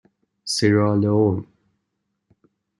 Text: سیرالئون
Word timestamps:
سیرالئون 0.53 1.45